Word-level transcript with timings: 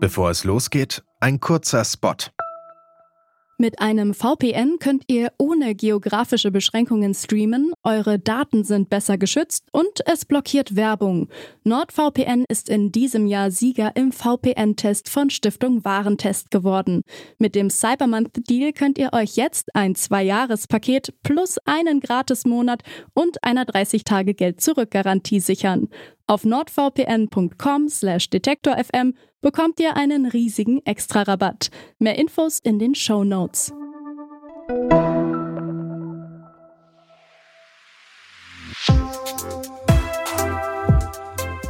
Bevor 0.00 0.30
es 0.30 0.44
losgeht, 0.44 1.04
ein 1.20 1.38
kurzer 1.38 1.84
Spot. 1.84 2.16
Mit 3.62 3.80
einem 3.80 4.12
VPN 4.12 4.78
könnt 4.80 5.04
ihr 5.06 5.30
ohne 5.38 5.76
geografische 5.76 6.50
Beschränkungen 6.50 7.14
streamen, 7.14 7.72
eure 7.84 8.18
Daten 8.18 8.64
sind 8.64 8.90
besser 8.90 9.18
geschützt 9.18 9.68
und 9.70 10.00
es 10.04 10.24
blockiert 10.24 10.74
Werbung. 10.74 11.28
NordVPN 11.62 12.44
ist 12.48 12.68
in 12.68 12.90
diesem 12.90 13.28
Jahr 13.28 13.52
Sieger 13.52 13.94
im 13.94 14.10
VPN-Test 14.10 15.08
von 15.08 15.30
Stiftung 15.30 15.84
Warentest 15.84 16.50
geworden. 16.50 17.02
Mit 17.38 17.54
dem 17.54 17.70
Cybermonth-Deal 17.70 18.72
könnt 18.72 18.98
ihr 18.98 19.12
euch 19.12 19.36
jetzt 19.36 19.76
ein 19.76 19.94
Zwei-Jahres-Paket 19.94 21.14
plus 21.22 21.58
einen 21.64 22.00
Gratis-Monat 22.00 22.82
und 23.14 23.44
einer 23.44 23.64
30-Tage-Geld-Zurück-Garantie 23.64 25.38
sichern. 25.38 25.88
Auf 26.26 26.44
nordvpn.com 26.44 27.88
slash 27.88 28.30
detektorfm 28.30 29.14
bekommt 29.40 29.80
ihr 29.80 29.96
einen 29.96 30.26
riesigen 30.26 30.80
Extra-Rabatt. 30.84 31.70
Mehr 31.98 32.18
Infos 32.18 32.58
in 32.60 32.78
den 32.78 32.94
Show 32.94 33.24
Notes. 33.24 33.72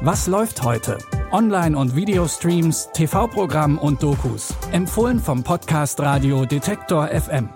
Was 0.00 0.28
läuft 0.28 0.62
heute? 0.62 0.98
Online- 1.32 1.76
und 1.76 1.96
Videostreams, 1.96 2.90
TV-Programm 2.92 3.76
und 3.76 4.02
Dokus. 4.04 4.54
Empfohlen 4.70 5.18
vom 5.18 5.42
Podcast 5.42 5.98
Radio 5.98 6.44
Detektor 6.44 7.08
FM. 7.08 7.48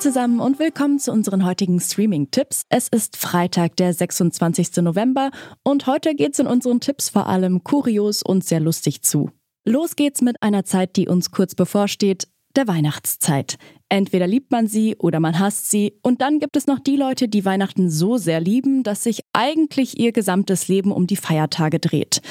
Zusammen 0.00 0.40
und 0.40 0.58
willkommen 0.58 0.98
zu 0.98 1.12
unseren 1.12 1.44
heutigen 1.44 1.78
Streaming-Tipps. 1.78 2.62
Es 2.70 2.88
ist 2.88 3.18
Freitag, 3.18 3.76
der 3.76 3.92
26. 3.92 4.76
November 4.76 5.30
und 5.62 5.86
heute 5.86 6.14
geht's 6.14 6.38
in 6.38 6.46
unseren 6.46 6.80
Tipps 6.80 7.10
vor 7.10 7.26
allem 7.26 7.64
kurios 7.64 8.22
und 8.22 8.42
sehr 8.42 8.60
lustig 8.60 9.02
zu. 9.02 9.30
Los 9.66 9.96
geht's 9.96 10.22
mit 10.22 10.42
einer 10.42 10.64
Zeit, 10.64 10.96
die 10.96 11.06
uns 11.06 11.32
kurz 11.32 11.54
bevorsteht, 11.54 12.28
der 12.56 12.66
Weihnachtszeit. 12.66 13.58
Entweder 13.90 14.26
liebt 14.26 14.50
man 14.50 14.68
sie 14.68 14.96
oder 14.96 15.20
man 15.20 15.38
hasst 15.38 15.70
sie 15.70 15.92
und 16.02 16.22
dann 16.22 16.38
gibt 16.38 16.56
es 16.56 16.66
noch 16.66 16.78
die 16.78 16.96
Leute, 16.96 17.28
die 17.28 17.44
Weihnachten 17.44 17.90
so 17.90 18.16
sehr 18.16 18.40
lieben, 18.40 18.82
dass 18.82 19.02
sich 19.02 19.20
eigentlich 19.34 20.00
ihr 20.00 20.12
gesamtes 20.12 20.68
Leben 20.68 20.92
um 20.92 21.06
die 21.06 21.16
Feiertage 21.16 21.78
dreht. 21.78 22.22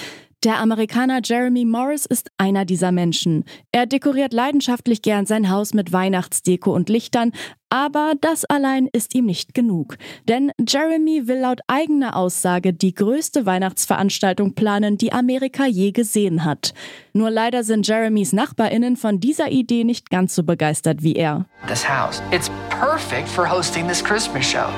Der 0.46 0.60
Amerikaner 0.60 1.20
Jeremy 1.22 1.66
Morris 1.66 2.06
ist 2.06 2.32
einer 2.38 2.64
dieser 2.64 2.94
Menschen. 2.94 3.44
Er 3.74 3.86
dekoriert 3.86 4.32
leidenschaftlich 4.32 5.02
gern 5.02 5.26
sein 5.26 5.50
Haus 5.50 5.74
mit 5.74 5.92
Weihnachtsdeko 5.92 6.74
und 6.74 6.88
Lichtern, 6.88 7.34
aber 7.68 8.14
das 8.22 8.46
allein 8.46 8.88
ist 8.94 9.16
ihm 9.16 9.26
nicht 9.26 9.54
genug. 9.54 9.98
Denn 10.30 10.54
Jeremy 10.66 11.28
will 11.28 11.40
laut 11.40 11.60
eigener 11.68 12.16
Aussage 12.16 12.72
die 12.72 12.94
größte 12.94 13.46
Weihnachtsveranstaltung 13.46 14.54
planen, 14.54 14.98
die 14.98 15.12
Amerika 15.12 15.66
je 15.66 15.92
gesehen 15.92 16.46
hat. 16.46 16.74
Nur 17.12 17.32
leider 17.32 17.66
sind 17.66 17.86
Jeremys 17.86 18.32
Nachbarinnen 18.32 18.96
von 18.96 19.20
dieser 19.20 19.52
Idee 19.52 19.84
nicht 19.84 20.10
ganz 20.10 20.36
so 20.36 20.44
begeistert 20.44 21.04
wie 21.04 21.16
er. 21.16 21.48
This 21.68 21.88
house, 21.88 22.24
it's 22.32 22.50
perfect 22.70 23.28
for 23.28 23.46
hosting 23.46 23.90
this 23.90 24.02
Christmas 24.02 24.50
show. 24.50 24.70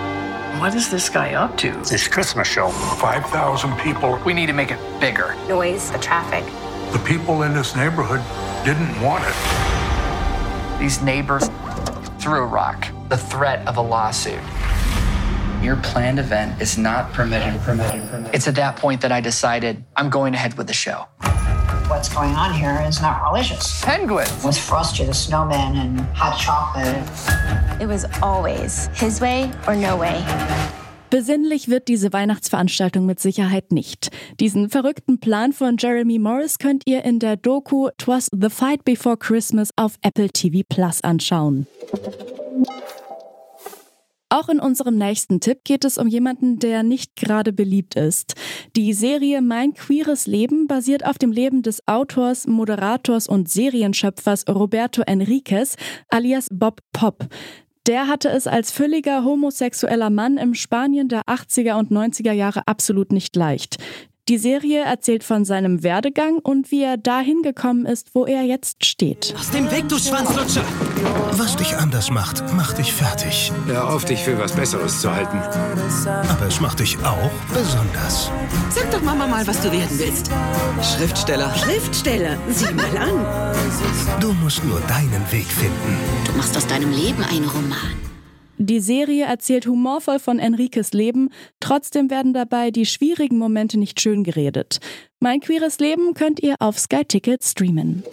What 0.62 0.76
is 0.76 0.92
this 0.92 1.10
guy 1.10 1.34
up 1.34 1.58
to? 1.58 1.72
This 1.90 2.08
Christmas 2.08 2.48
show. 2.48 2.70
5,000 2.70 3.80
people. 3.80 4.20
We 4.24 4.32
need 4.32 4.46
to 4.46 4.54
make 4.54 4.70
it 4.70 4.78
bigger. 5.00 5.34
Noise, 5.48 5.90
the 5.90 5.98
traffic. 5.98 6.46
The 6.94 7.00
people 7.00 7.42
in 7.42 7.56
this 7.56 7.76
neighborhood 7.76 8.22
didn't 8.64 9.02
want 9.02 9.24
it. 9.26 10.80
These 10.80 11.02
neighbors 11.02 11.50
threw 12.20 12.44
a 12.44 12.46
rock. 12.46 12.88
The 13.10 13.18
threat 13.18 13.68
of 13.68 13.78
a 13.78 13.82
lawsuit. 13.82 14.40
Your 15.64 15.78
planned 15.78 16.20
event 16.20 16.62
is 16.62 16.78
not 16.78 17.12
permitted. 17.12 17.60
permitted, 17.62 18.08
permitted. 18.12 18.36
It's 18.36 18.48
at 18.48 18.54
that 18.54 18.76
point 18.76 19.02
that 19.02 19.12
I 19.12 19.20
decided 19.20 19.84
I'm 19.96 20.12
going 20.12 20.36
ahead 20.36 20.60
with 20.60 20.68
the 20.68 20.74
show. 20.74 21.08
What's 21.92 22.08
going 22.08 22.34
on 22.36 22.54
here 22.54 22.82
is 22.88 23.02
not 23.02 23.22
religious. 23.22 23.82
Penguins. 23.84 24.46
With 24.46 24.58
Frosty 24.58 25.04
the 25.04 25.14
Snowman 25.14 25.76
and 25.76 26.00
hot 26.16 26.40
chocolate. 26.40 27.04
It 27.82 27.86
was 27.86 28.06
always 28.24 28.88
his 28.94 29.20
way 29.20 29.52
or 29.68 29.76
no 29.76 29.98
way. 29.98 30.24
Besinnlich 31.10 31.68
wird 31.68 31.90
diese 31.90 32.14
Weihnachtsveranstaltung 32.14 33.06
mit 33.06 33.20
Sicherheit 33.20 33.74
nicht. 33.74 34.10
Diesen 34.40 34.70
verrückten 34.70 35.20
Plan 35.20 35.52
von 35.52 35.76
Jeremy 35.78 36.18
Morris 36.18 36.60
könnt 36.60 36.84
ihr 36.86 37.04
in 37.04 37.20
der 37.20 37.36
Doku 37.36 37.90
Twas 37.98 38.30
the 38.32 38.50
Fight 38.50 38.86
Before 38.86 39.18
Christmas 39.18 39.72
auf 39.76 39.96
Apple 40.02 40.30
TV 40.30 40.62
Plus 40.70 41.04
anschauen. 41.04 41.68
Auch 44.34 44.48
in 44.48 44.62
unserem 44.62 44.96
nächsten 44.96 45.42
Tipp 45.42 45.66
geht 45.66 45.84
es 45.84 45.98
um 45.98 46.08
jemanden, 46.08 46.58
der 46.58 46.84
nicht 46.84 47.18
gerade 47.18 47.52
beliebt 47.52 47.96
ist. 47.96 48.36
Die 48.78 48.94
Serie 48.94 49.42
Mein 49.42 49.74
queeres 49.74 50.26
Leben 50.26 50.68
basiert 50.68 51.06
auf 51.06 51.18
dem 51.18 51.34
Leben 51.34 51.64
des 51.64 51.86
Autors, 51.86 52.48
Moderators 52.48 53.28
und 53.28 53.50
Serienschöpfers 53.50 54.46
Roberto 54.48 55.02
Enriquez 55.02 55.76
alias 56.08 56.48
Bob 56.50 56.80
Pop. 56.94 57.28
Der 57.88 58.08
hatte 58.08 58.30
es 58.30 58.48
als 58.48 58.72
fülliger 58.72 59.26
homosexueller 59.26 60.10
Mann 60.10 60.38
im 60.38 60.54
Spanien 60.54 61.10
der 61.10 61.24
80er 61.24 61.78
und 61.78 61.92
90er 61.92 62.32
Jahre 62.32 62.66
absolut 62.68 63.12
nicht 63.12 63.36
leicht. 63.36 63.80
Die 64.30 64.38
Serie 64.38 64.82
erzählt 64.84 65.24
von 65.24 65.46
seinem 65.46 65.82
Werdegang 65.82 66.38
und 66.38 66.72
wie 66.72 66.84
er 66.84 66.98
dahin 66.98 67.42
gekommen 67.42 67.86
ist, 67.86 68.14
wo 68.14 68.26
er 68.26 68.44
jetzt 68.44 68.86
steht. 68.86 69.34
Aus 69.38 69.50
dem 69.50 69.70
Weg, 69.72 69.90
du 69.90 69.98
Schwanzlutscher! 69.98 70.64
Was 71.32 71.56
dich 71.56 71.76
anders 71.76 72.12
macht, 72.12 72.42
macht 72.54 72.78
dich 72.78 72.94
fertig. 72.94 73.52
Hör 73.66 73.92
auf, 73.94 74.06
dich 74.06 74.20
für 74.20 74.38
was 74.38 74.54
Besseres 74.54 75.02
zu 75.02 75.12
halten. 75.12 75.38
Aber 76.30 76.46
es 76.48 76.62
macht 76.62 76.80
dich 76.80 76.98
auch 77.00 77.32
besonders. 77.52 78.30
Sag 78.70 78.92
doch 78.92 79.02
Mama 79.02 79.26
mal, 79.26 79.46
was 79.48 79.60
du 79.62 79.72
werden 79.72 79.98
willst. 79.98 80.30
Schriftsteller. 80.82 81.54
Schriftsteller? 81.56 82.38
Sieh 82.50 82.74
mal 82.74 82.98
an. 82.98 84.22
Du 84.22 84.34
musst 84.34 84.64
nur 84.64 84.80
deinen 84.82 85.32
Weg 85.32 85.48
finden. 85.48 85.98
Du 86.26 86.34
machst 86.34 86.56
aus 86.56 86.68
deinem 86.68 86.92
Leben 86.92 87.24
einen 87.24 87.46
Roman. 87.50 88.11
Die 88.64 88.80
Serie 88.80 89.26
erzählt 89.26 89.66
humorvoll 89.66 90.20
von 90.20 90.38
Enriques 90.38 90.94
Leben, 90.94 91.30
trotzdem 91.60 92.12
werden 92.12 92.32
dabei 92.32 92.70
die 92.70 92.86
schwierigen 92.86 93.40
Momente 93.40 93.80
nicht 93.80 94.00
schön 94.00 94.24
geredet. 94.24 94.80
Mein 95.20 95.40
queeres 95.40 95.80
Leben 95.80 96.14
könnt 96.14 96.44
ihr 96.44 96.54
auf 96.60 96.78
Sky 96.78 97.04
Ticket 97.04 97.44
streamen. 97.44 98.04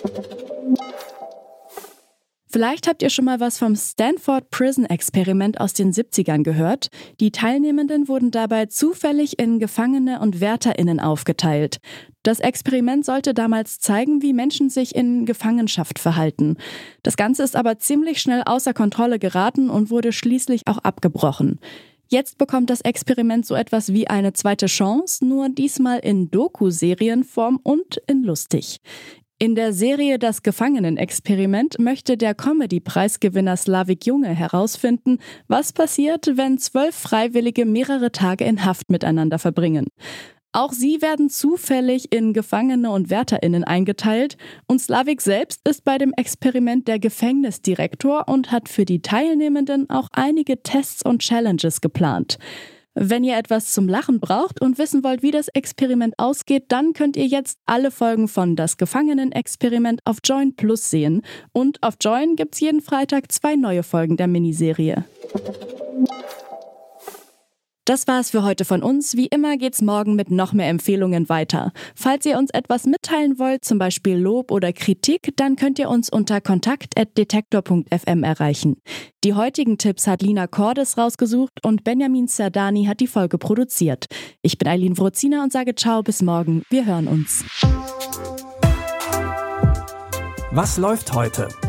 Vielleicht 2.59 2.89
habt 2.89 3.05
ihr 3.05 3.11
schon 3.11 3.27
mal 3.27 3.39
was 3.39 3.57
vom 3.57 3.77
Stanford 3.77 4.51
Prison 4.51 4.85
Experiment 4.85 5.61
aus 5.61 5.75
den 5.75 5.93
70ern 5.93 6.43
gehört. 6.43 6.89
Die 7.21 7.31
Teilnehmenden 7.31 8.09
wurden 8.09 8.33
dabei 8.33 8.67
zufällig 8.67 9.39
in 9.39 9.61
Gefangene 9.61 10.19
und 10.19 10.41
Wärterinnen 10.41 10.99
aufgeteilt. 10.99 11.79
Das 12.25 12.41
Experiment 12.41 13.05
sollte 13.05 13.33
damals 13.33 13.79
zeigen, 13.79 14.23
wie 14.23 14.33
Menschen 14.33 14.71
sich 14.71 14.97
in 14.97 15.25
Gefangenschaft 15.25 16.01
verhalten. 16.01 16.57
Das 17.05 17.17
Ganze 17.17 17.45
ist 17.45 17.55
aber 17.55 17.79
ziemlich 17.79 18.21
schnell 18.21 18.43
außer 18.45 18.75
Kontrolle 18.75 19.21
geraten 19.21 19.71
und 19.71 19.91
wurde 19.91 20.11
schließlich 20.11 20.63
auch 20.67 20.79
abgebrochen. 20.79 21.61
Jetzt 22.09 22.39
bekommt 22.39 22.71
das 22.71 22.81
Experiment 22.81 23.47
so 23.47 23.55
etwas 23.55 23.93
wie 23.93 24.09
eine 24.09 24.33
zweite 24.33 24.67
Chance, 24.67 25.25
nur 25.25 25.49
diesmal 25.49 26.01
in 26.01 26.29
Doku-Serienform 26.33 27.61
und 27.63 27.99
in 28.09 28.25
lustig. 28.25 28.81
In 29.41 29.55
der 29.55 29.73
Serie 29.73 30.19
Das 30.19 30.43
Gefangenenexperiment 30.43 31.79
möchte 31.79 32.17
der 32.17 32.35
Comedy-Preisgewinner 32.35 33.57
Slavik 33.57 34.05
Junge 34.05 34.35
herausfinden, 34.35 35.19
was 35.47 35.73
passiert, 35.73 36.33
wenn 36.35 36.59
zwölf 36.59 36.97
Freiwillige 36.97 37.65
mehrere 37.65 38.11
Tage 38.11 38.45
in 38.45 38.65
Haft 38.65 38.91
miteinander 38.91 39.39
verbringen. 39.39 39.87
Auch 40.51 40.73
sie 40.73 41.01
werden 41.03 41.31
zufällig 41.31 42.13
in 42.13 42.33
Gefangene 42.33 42.91
und 42.91 43.11
WärterInnen 43.11 43.63
eingeteilt 43.63 44.39
und 44.67 44.81
Slavik 44.81 45.21
selbst 45.21 45.61
ist 45.69 45.85
bei 45.85 45.99
dem 45.99 46.13
Experiment 46.17 46.89
der 46.89 46.99
Gefängnisdirektor 46.99 48.27
und 48.27 48.51
hat 48.51 48.69
für 48.69 48.85
die 48.85 49.03
Teilnehmenden 49.03 49.89
auch 49.89 50.09
einige 50.11 50.65
Tests 50.65 51.05
und 51.05 51.23
Challenges 51.23 51.81
geplant. 51.81 52.39
Wenn 53.01 53.23
ihr 53.23 53.37
etwas 53.37 53.73
zum 53.73 53.87
Lachen 53.87 54.19
braucht 54.19 54.61
und 54.61 54.77
wissen 54.77 55.05
wollt, 55.05 55.23
wie 55.23 55.31
das 55.31 55.47
Experiment 55.47 56.15
ausgeht, 56.19 56.65
dann 56.67 56.95
könnt 56.95 57.17
ihr 57.17 57.27
jetzt 57.27 57.61
alle 57.65 57.93
Folgen 57.93 58.27
von 58.27 58.57
Das 58.57 58.77
Gefangenenexperiment 58.77 60.01
auf 60.05 60.17
Join 60.25 60.57
Plus 60.57 60.91
sehen. 60.91 61.23
Und 61.53 61.81
auf 61.85 61.95
Join 62.01 62.35
gibt's 62.35 62.59
jeden 62.59 62.81
Freitag 62.81 63.31
zwei 63.31 63.55
neue 63.55 63.85
Folgen 63.85 64.17
der 64.17 64.27
Miniserie. 64.27 65.05
Das 67.89 68.07
war's 68.07 68.29
für 68.29 68.43
heute 68.43 68.67
von 68.67 68.83
uns. 68.83 69.17
Wie 69.17 69.29
immer 69.29 69.57
geht's 69.57 69.81
morgen 69.81 70.15
mit 70.15 70.31
noch 70.31 70.53
mehr 70.53 70.69
Empfehlungen 70.69 71.31
weiter. 71.31 71.73
Falls 71.95 72.27
ihr 72.27 72.37
uns 72.37 72.51
etwas 72.51 72.85
mitteilen 72.85 73.39
wollt, 73.39 73.65
zum 73.65 73.79
Beispiel 73.79 74.15
Lob 74.15 74.51
oder 74.51 74.75
Kritik, 74.75 75.33
dann 75.37 75.57
könnt 75.57 75.79
ihr 75.79 75.89
uns 75.89 76.11
unter 76.11 76.43
kontakt.detektor.fm 76.43 78.25
erreichen. 78.25 78.77
Die 79.25 79.33
heutigen 79.33 79.79
Tipps 79.79 80.07
hat 80.07 80.21
Lina 80.21 80.47
Cordes 80.47 80.99
rausgesucht 80.99 81.65
und 81.65 81.83
Benjamin 81.83 82.29
Zerdani 82.29 82.85
hat 82.85 83.01
die 83.01 83.07
Folge 83.07 83.39
produziert. 83.39 84.05
Ich 84.43 84.59
bin 84.59 84.69
Eileen 84.69 84.99
Wrozina 84.99 85.43
und 85.43 85.51
sage 85.51 85.75
ciao 85.75 86.03
bis 86.03 86.21
morgen. 86.21 86.65
Wir 86.69 86.85
hören 86.85 87.09
uns. 87.09 87.43
Was 90.51 90.77
läuft 90.77 91.15
heute? 91.15 91.49